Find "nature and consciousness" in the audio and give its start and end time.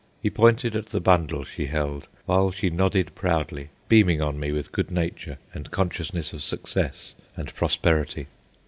4.89-6.33